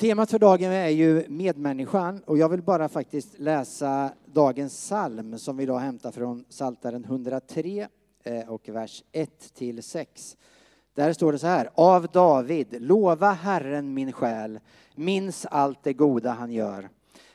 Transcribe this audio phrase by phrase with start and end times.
[0.00, 5.56] Temat för dagen är ju medmänniskan och jag vill bara faktiskt läsa dagens psalm som
[5.56, 7.88] vi idag hämtar från Psaltaren 103
[8.24, 10.36] eh, och vers 1 till 6.
[10.94, 11.70] Där står det så här.
[11.74, 14.60] Av David, lova Herren min själ,
[14.94, 16.88] minns allt det goda han gör.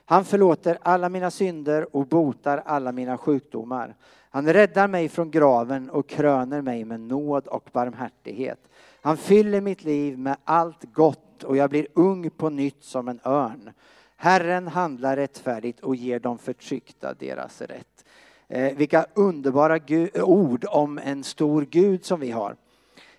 [0.05, 3.95] Han förlåter alla mina synder och botar alla mina sjukdomar.
[4.29, 8.59] Han räddar mig från graven och kröner mig med nåd och barmhärtighet.
[9.01, 13.19] Han fyller mitt liv med allt gott och jag blir ung på nytt som en
[13.23, 13.71] örn.
[14.15, 18.05] Herren handlar rättfärdigt och ger de förtryckta deras rätt.
[18.47, 19.79] Eh, vilka underbara
[20.23, 22.55] ord om en stor Gud som vi har.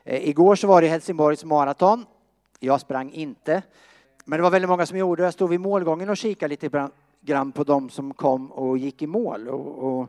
[0.04, 2.06] Eh, igår så var det Helsingborgs maraton.
[2.60, 3.62] Jag sprang inte.
[4.24, 5.26] Men det var väldigt många som gjorde det.
[5.26, 9.06] Jag stod vid målgången och kikade lite grann på de som kom och gick i
[9.06, 9.48] mål.
[9.48, 10.08] Och, och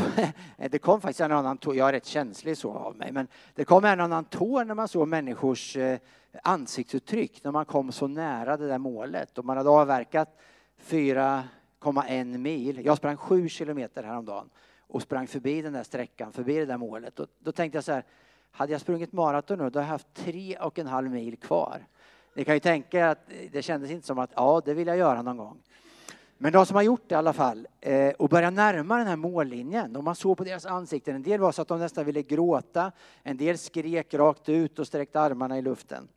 [0.70, 3.64] det kom faktiskt en annan tår, jag är rätt känslig så av mig, men det
[3.64, 5.98] kom en annan tår när man såg människors eh,
[6.42, 10.38] ansiktsuttryck när man kom så nära det där målet och man hade avverkat
[10.86, 12.84] 4,1 mil.
[12.84, 17.20] Jag sprang 7 kilometer häromdagen och sprang förbi den där sträckan, förbi det där målet.
[17.20, 18.04] Och då tänkte jag så här,
[18.50, 21.86] hade jag sprungit maraton nu, då hade jag haft tre och en halv mil kvar.
[22.34, 25.22] Ni kan ju tänka att det kändes inte som att ja, det vill jag göra
[25.22, 25.62] någon gång.
[26.42, 29.16] Men de som har gjort det i alla fall eh, och börjar närma den här
[29.16, 32.22] mållinjen och man såg på deras ansikten, en del var så att de nästan ville
[32.22, 36.08] gråta, en del skrek rakt ut och sträckte armarna i luften.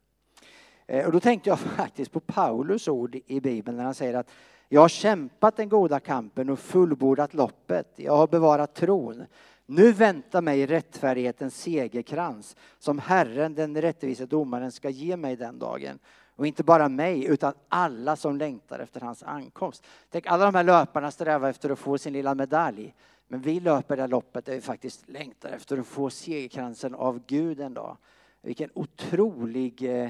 [0.87, 4.31] Eh, och då tänkte jag faktiskt på Paulus ord i Bibeln när han säger att
[4.69, 7.93] jag har kämpat den goda kampen och fullbordat loppet.
[7.95, 9.25] Jag har bevarat tron.
[9.65, 15.99] Nu väntar mig rättfärdighetens segerkrans som Herren, den rättvise domaren, ska ge mig den dagen.
[16.35, 19.83] Och inte bara mig, utan alla som längtar efter hans ankomst.
[20.09, 22.93] Tänk, alla de här löparna strävar efter att få sin lilla medalj.
[23.27, 27.21] Men vi löper det här loppet där vi faktiskt längtar efter att få segerkransen av
[27.27, 27.97] Gud en dag.
[28.41, 30.09] Vilken otrolig, eh,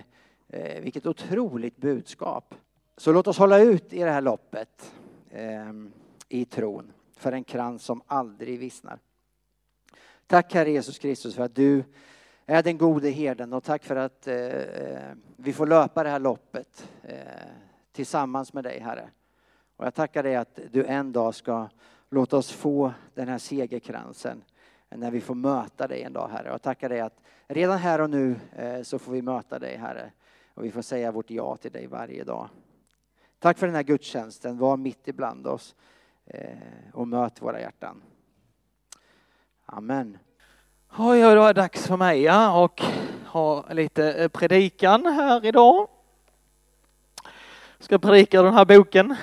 [0.50, 2.56] eh vilket otroligt budskap.
[2.98, 4.94] Så låt oss hålla ut i det här loppet
[5.30, 5.74] eh,
[6.30, 9.00] i tron för en krans som aldrig vissnar.
[10.28, 11.84] Tack Herre Jesus Kristus för att du
[12.46, 16.20] är den gode herden och tack för att eh, eh, vi får löpa det här
[16.20, 17.18] loppet eh,
[17.92, 19.10] tillsammans med dig Herre.
[19.78, 21.68] Och jag tackar dig att du en dag ska
[22.10, 24.44] låta oss få den här segerkransen
[24.90, 26.48] när vi får möta dig en dag Herre.
[26.48, 29.78] Och jag tackar dig att redan här och nu eh, så får vi möta dig
[29.78, 30.12] Herre.
[30.54, 32.50] Och vi får säga vårt ja till dig varje dag.
[33.40, 34.58] Tack för den här gudstjänsten.
[34.58, 35.76] Var mitt ibland oss
[36.26, 36.58] eh,
[36.94, 38.02] och möt våra hjärtan.
[39.78, 40.18] Amen.
[40.98, 42.82] Oj, då är det dags för mig ja, och
[43.26, 45.88] ha lite eh, predikan här idag.
[47.78, 49.16] Jag Ska predika den här boken.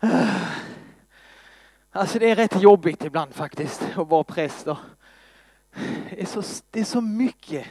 [1.92, 4.66] Alltså det är rätt jobbigt ibland faktiskt att vara präst.
[6.10, 7.66] Det är så, det är så mycket.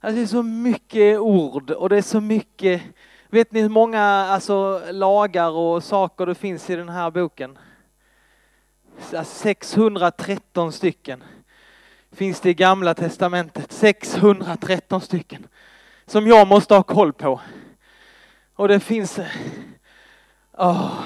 [0.00, 2.82] Alltså det är så mycket ord och det är så mycket.
[3.28, 7.58] Vet ni hur många alltså, lagar och saker det finns i den här boken?
[9.24, 11.24] 613 stycken
[12.12, 13.72] finns det i gamla testamentet.
[13.72, 15.46] 613 stycken
[16.06, 17.40] som jag måste ha koll på.
[18.54, 19.20] Och det finns...
[20.52, 21.00] Oh,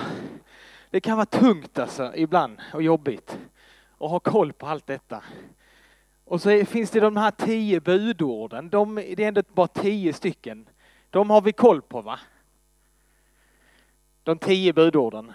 [0.91, 3.39] det kan vara tungt alltså ibland och jobbigt
[3.99, 5.23] att ha koll på allt detta.
[6.25, 8.69] Och så finns det de här tio budorden.
[8.69, 10.69] De, det är ändå bara tio stycken.
[11.11, 12.21] De har vi koll på va?
[14.23, 15.33] De tio budorden.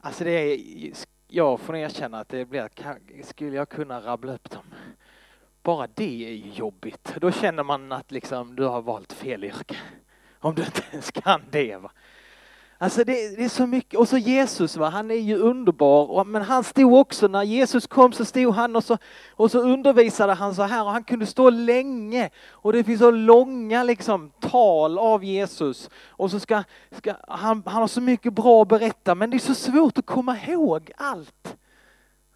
[0.00, 0.60] Alltså det är,
[1.28, 2.70] jag får erkänna att det blir,
[3.22, 4.64] skulle jag kunna rabbla upp dem?
[5.62, 7.14] Bara det är ju jobbigt.
[7.20, 9.76] Då känner man att liksom du har valt fel yrke.
[10.38, 11.76] Om du inte ens kan det.
[11.76, 11.92] Va?
[12.80, 14.00] Alltså det, det, är så mycket.
[14.00, 14.88] Och så Jesus, va?
[14.88, 16.24] han är ju underbar.
[16.24, 18.98] Men han stod också, när Jesus kom så stod han och så,
[19.30, 22.30] och så undervisade han så här och han kunde stå länge.
[22.50, 25.90] Och det finns så långa liksom, tal av Jesus.
[26.06, 29.38] Och så ska, ska han, han har så mycket bra att berätta men det är
[29.38, 31.56] så svårt att komma ihåg allt.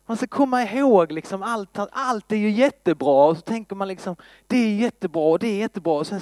[0.06, 4.16] Man ska komma ihåg liksom allt, allt är ju jättebra och så tänker man liksom
[4.46, 6.20] det är jättebra och det är jättebra och sen,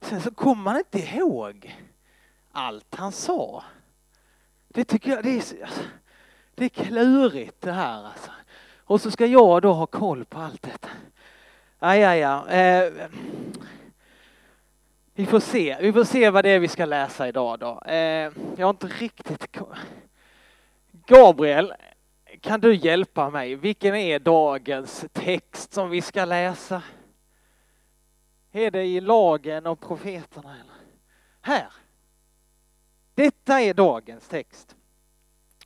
[0.00, 1.74] sen så kommer man inte ihåg
[2.52, 3.64] allt han sa.
[4.68, 5.82] Det tycker jag, det är, alltså,
[6.54, 8.30] det är klurigt det här alltså.
[8.84, 10.88] Och så ska jag då ha koll på allt detta.
[11.78, 12.60] Aj, aj, aj.
[12.60, 12.92] Eh,
[15.14, 17.80] vi får se, vi får se vad det är vi ska läsa idag då.
[17.86, 19.58] Eh, jag har inte riktigt...
[21.06, 21.74] Gabriel,
[22.40, 23.54] kan du hjälpa mig?
[23.54, 26.82] Vilken är dagens text som vi ska läsa?
[28.52, 30.54] Är det i lagen och profeterna?
[30.54, 30.74] Eller?
[31.40, 31.66] Här!
[33.14, 34.76] Detta är dagens text.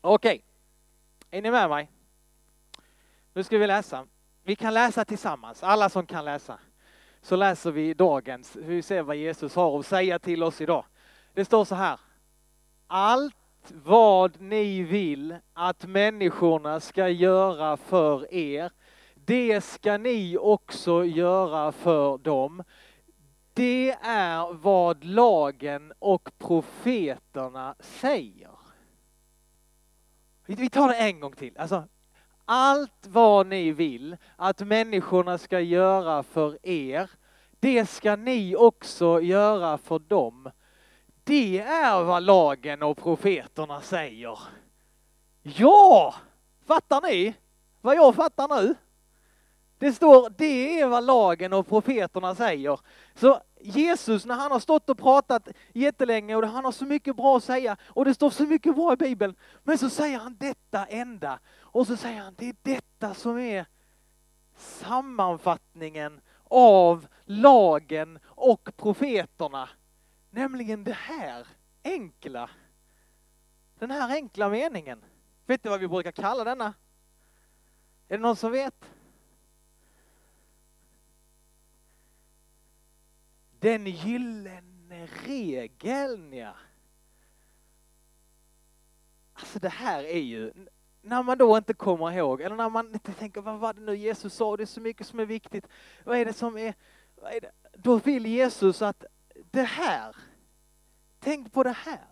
[0.00, 0.44] Okej,
[1.31, 1.90] är ni med mig?
[3.32, 4.06] Nu ska vi läsa.
[4.43, 6.58] Vi kan läsa tillsammans, alla som kan läsa.
[7.22, 10.84] så läser vi dagens, vi ser vad Jesus har att säga till oss idag.
[11.34, 12.00] Det står så här.
[12.87, 18.70] Allt vad ni vill att människorna ska göra för er,
[19.14, 22.62] det ska ni också göra för dem.
[23.56, 28.50] Det är vad lagen och profeterna säger.
[30.47, 31.58] Vi tar det en gång till.
[31.58, 31.85] Alltså,
[32.44, 37.11] allt vad ni vill att människorna ska göra för er,
[37.61, 40.50] det ska ni också göra för dem.
[41.25, 44.38] Det är vad lagen och profeterna säger.
[45.43, 46.14] Ja!
[46.67, 47.35] Fattar ni
[47.81, 48.75] vad jag fattar nu?
[49.78, 52.81] Det står, det är vad lagen och profeterna säger.
[53.14, 57.37] Så Jesus, när han har stått och pratat jättelänge och han har så mycket bra
[57.37, 60.87] att säga och det står så mycket bra i Bibeln, men så säger han detta
[60.87, 61.38] enda.
[61.58, 63.67] Och så säger han, det är detta som är
[64.56, 69.69] sammanfattningen av lagen och profeterna.
[70.31, 71.46] Nämligen det här
[71.84, 72.50] enkla.
[73.78, 75.05] Den här enkla meningen.
[75.46, 76.75] Vet du vad vi brukar kalla denna?
[78.08, 78.84] Är det någon som vet?
[83.61, 86.55] Den gyllene regeln, ja.
[89.32, 90.53] Alltså det här är ju,
[91.03, 93.97] när man då inte kommer ihåg, eller när man inte tänker vad var det nu
[93.97, 95.67] Jesus sa, det är så mycket som är viktigt.
[96.05, 96.75] Vad är det som är,
[97.23, 97.53] är det?
[97.76, 99.05] då vill Jesus att
[99.50, 100.17] det här,
[101.20, 102.09] tänk på det här.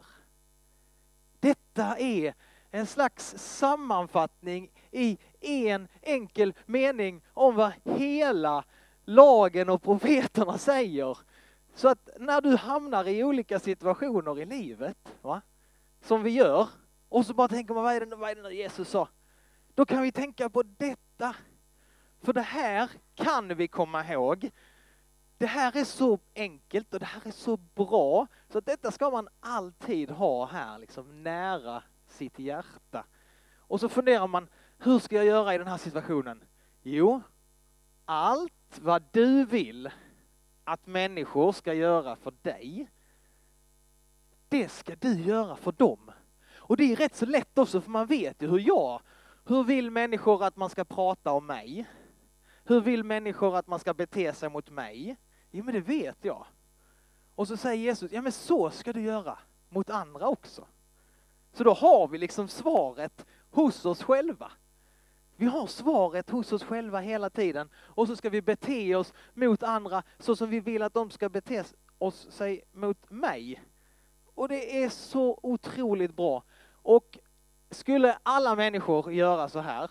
[1.41, 2.35] Detta är
[2.71, 8.65] en slags sammanfattning i en enkel mening om vad hela
[9.05, 11.19] lagen och profeterna säger.
[11.75, 15.43] Så att när du hamnar i olika situationer i livet, va?
[16.01, 16.69] som vi gör,
[17.09, 19.09] och så bara tänker man, vad är det, vad är det nu Jesus sa?
[19.75, 21.37] Då kan vi tänka på detta.
[22.21, 24.51] För det här kan vi komma ihåg.
[25.39, 29.11] Det här är så enkelt och det här är så bra, så att detta ska
[29.11, 33.05] man alltid ha här, liksom nära sitt hjärta.
[33.57, 34.49] Och så funderar man,
[34.79, 36.45] hur ska jag göra i den här situationen?
[36.83, 37.23] Jo,
[38.05, 39.91] allt vad du vill
[40.65, 42.91] att människor ska göra för dig,
[44.49, 46.11] det ska du göra för dem.
[46.57, 49.01] Och det är rätt så lätt också, för man vet ju hur jag,
[49.47, 51.87] hur vill människor att man ska prata om mig?
[52.65, 55.17] Hur vill människor att man ska bete sig mot mig?
[55.51, 56.47] Jo, men det vet jag.
[57.35, 59.39] Och så säger Jesus, ja men så ska du göra
[59.69, 60.67] mot andra också.
[61.53, 64.53] Så då har vi liksom svaret hos oss själva.
[65.37, 69.63] Vi har svaret hos oss själva hela tiden och så ska vi bete oss mot
[69.63, 71.65] andra så som vi vill att de ska bete
[71.99, 73.63] oss sig mot mig.
[74.35, 76.43] Och det är så otroligt bra.
[76.73, 77.19] Och
[77.71, 79.91] skulle alla människor göra så här,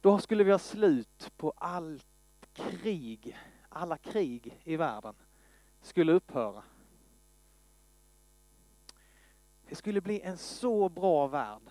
[0.00, 2.06] då skulle vi ha slut på allt
[2.52, 3.38] krig,
[3.68, 5.14] alla krig i världen
[5.82, 6.62] skulle upphöra.
[9.68, 11.62] Det skulle bli en så bra värld.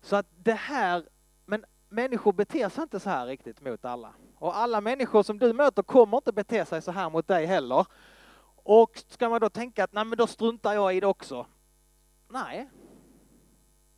[0.00, 1.08] Så att det här
[1.50, 4.14] men människor beter sig inte så här riktigt mot alla.
[4.34, 7.86] Och alla människor som du möter kommer inte bete sig så här mot dig heller.
[8.64, 11.46] Och ska man då tänka att nej men då struntar jag i det också.
[12.28, 12.70] Nej.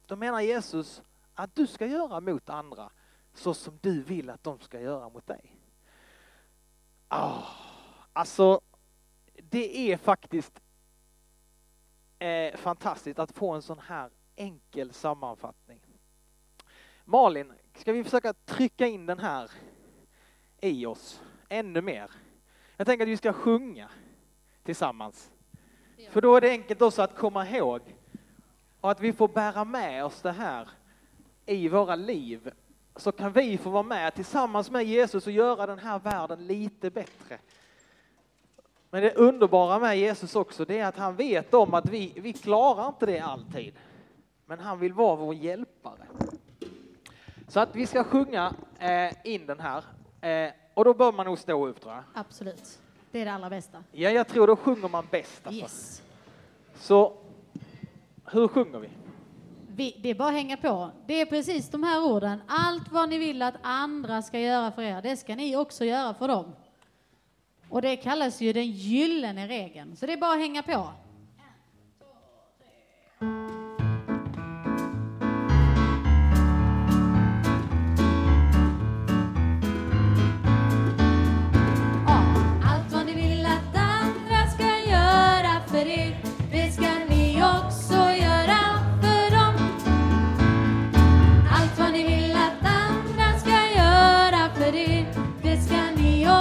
[0.07, 1.03] Då menar Jesus
[1.35, 2.91] att du ska göra mot andra
[3.35, 5.57] så som du vill att de ska göra mot dig.
[7.11, 7.49] Oh,
[8.13, 8.61] alltså,
[9.43, 10.61] det är faktiskt
[12.19, 15.82] eh, fantastiskt att få en sån här enkel sammanfattning.
[17.13, 19.51] Malin, ska vi försöka trycka in den här
[20.61, 22.11] i oss ännu mer?
[22.77, 23.89] Jag tänker att vi ska sjunga
[24.63, 25.31] tillsammans.
[26.11, 27.81] För då är det enkelt också att komma ihåg
[28.81, 30.69] och att vi får bära med oss det här
[31.47, 32.51] i våra liv.
[32.97, 36.91] Så kan vi få vara med tillsammans med Jesus och göra den här världen lite
[36.91, 37.39] bättre.
[38.91, 42.33] Men det underbara med Jesus också, det är att han vet om att vi, vi
[42.33, 43.75] klarar inte det alltid.
[44.47, 46.02] Men han vill vara vår hjälpare.
[47.53, 49.85] Så att vi ska sjunga eh, in den här.
[50.21, 52.05] Eh, och då bör man nog stå upp tror jag.
[52.15, 52.79] Absolut.
[53.11, 53.85] Det är det allra bästa.
[53.93, 55.47] Ja, jag tror då sjunger man bäst.
[55.47, 55.63] Alltså.
[55.63, 56.03] Yes.
[56.75, 57.17] Så
[58.25, 58.89] hur sjunger vi?
[59.69, 60.01] vi?
[60.03, 60.91] Det är bara att hänga på.
[61.07, 62.43] Det är precis de här orden.
[62.47, 66.15] Allt vad ni vill att andra ska göra för er, det ska ni också göra
[66.15, 66.53] för dem.
[67.69, 69.97] Och det kallas ju den gyllene regeln.
[69.97, 70.89] Så det är bara att hänga på.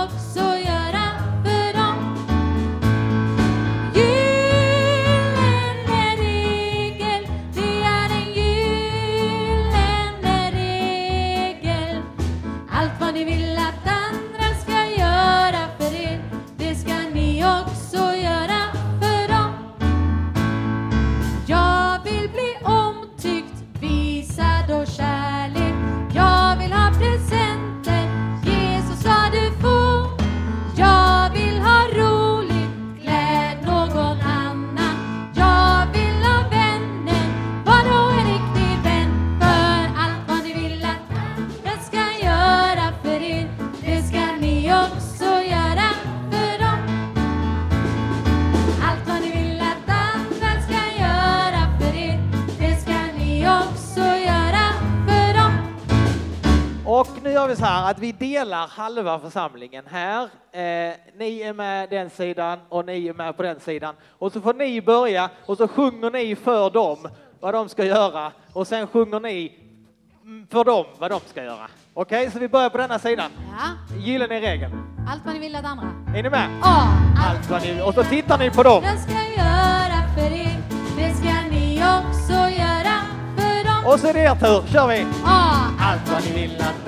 [0.02, 0.51] love so
[57.42, 60.24] också vi så här att vi delar halva församlingen här.
[60.52, 63.96] Eh, ni är med den sidan och ni är med på den sidan.
[64.20, 66.98] Och så får ni börja och så sjunger ni för dem
[67.40, 69.52] vad de ska göra och sen sjunger ni
[70.50, 71.68] för dem vad de ska göra.
[71.94, 73.32] Okej, okay, så vi börjar på denna sidan.
[73.52, 73.98] Ja.
[73.98, 74.74] Gyllene regeln.
[75.10, 75.88] Allt vad ni vill att andra.
[76.16, 76.50] Är ni med?
[76.62, 76.88] Ja.
[77.30, 78.84] Allt vad ni Och så tittar ni på dem.
[78.84, 80.58] Jag ska göra för er,
[80.98, 82.72] det ska ni också göra.
[83.86, 85.06] Och så är det er tur, kör vi!
[85.26, 85.52] Ja.
[85.80, 86.86] Allt vad ni vill att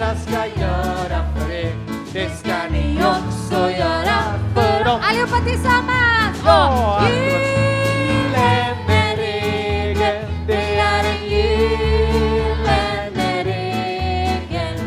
[0.00, 1.74] andra ska göra för er,
[2.12, 5.00] det ska ni också göra för dem.
[5.02, 6.42] Allihopa tillsammans!
[6.44, 8.36] Ja, Och gyllene
[9.16, 12.64] regel, det är en gyllene
[13.44, 14.78] regel.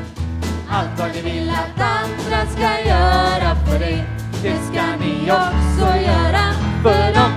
[0.69, 4.05] Allt vad ni vill att andra ska göra för er,
[4.43, 6.53] det ska ni också göra
[6.83, 7.31] för dem.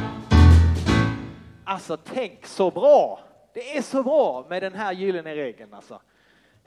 [1.64, 3.20] Alltså, tänk så bra!
[3.54, 6.00] Det är så bra med den här gyllene regeln alltså.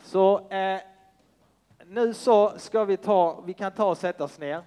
[0.04, 0.80] Så eh,
[1.92, 4.62] nu så ska vi ta, vi kan ta och sätta oss ner.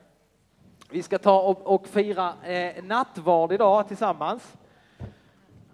[0.90, 4.56] Vi ska ta och, och fira eh, nattvard idag tillsammans.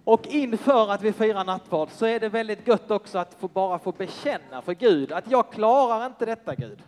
[0.05, 3.79] Och inför att vi firar nattvard så är det väldigt gött också att få bara
[3.79, 6.83] få bekänna för Gud att jag klarar inte detta Gud.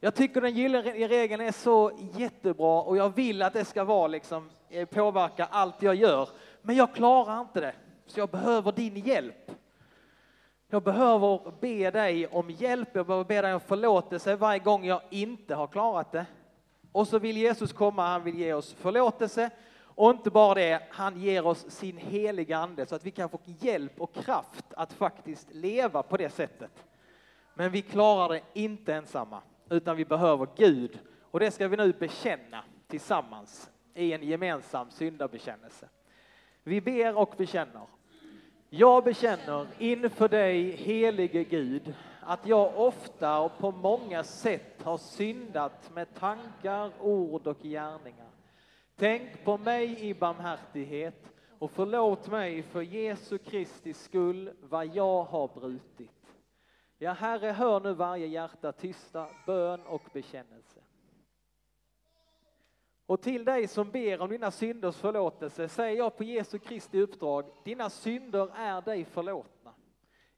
[0.00, 4.06] Jag tycker den gyllene regeln är så jättebra och jag vill att det ska vara
[4.06, 6.28] liksom eh, påverka allt jag gör.
[6.62, 7.74] Men jag klarar inte det.
[8.06, 9.43] Så jag behöver din hjälp.
[10.74, 15.00] Jag behöver be dig om hjälp, jag behöver be dig om förlåtelse varje gång jag
[15.10, 16.26] inte har klarat det.
[16.92, 19.50] Och så vill Jesus komma, han vill ge oss förlåtelse.
[19.76, 23.40] Och inte bara det, han ger oss sin heliga ande så att vi kan få
[23.44, 26.84] hjälp och kraft att faktiskt leva på det sättet.
[27.54, 30.98] Men vi klarar det inte ensamma, utan vi behöver Gud.
[31.20, 35.88] Och det ska vi nu bekänna tillsammans i en gemensam syndabekännelse.
[36.62, 37.86] Vi ber och bekänner.
[38.76, 45.90] Jag bekänner inför dig, helige Gud, att jag ofta och på många sätt har syndat
[45.94, 48.30] med tankar, ord och gärningar.
[48.96, 55.48] Tänk på mig i barmhärtighet och förlåt mig för Jesu Kristi skull vad jag har
[55.48, 56.34] brutit.
[56.98, 60.80] Ja, Herre, hör nu varje hjärta tysta bön och bekännelse.
[63.06, 67.44] Och till dig som ber om dina synders förlåtelse säger jag på Jesu Kristi uppdrag,
[67.64, 69.74] dina synder är dig förlåtna.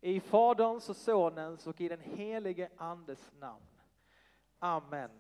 [0.01, 3.63] I Faderns och Sonens och i den helige Andes namn.
[4.59, 5.11] Amen.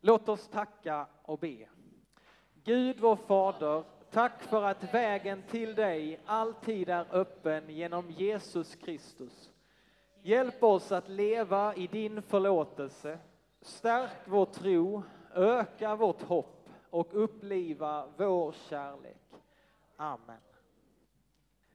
[0.00, 1.68] Låt oss tacka och be.
[2.64, 9.50] Gud vår Fader, tack för att vägen till dig alltid är öppen genom Jesus Kristus.
[10.22, 13.18] Hjälp oss att leva i din förlåtelse.
[13.60, 15.02] Stärk vår tro,
[15.34, 16.53] öka vårt hopp
[16.94, 19.16] och uppliva vår kärlek.
[19.96, 20.53] Amen.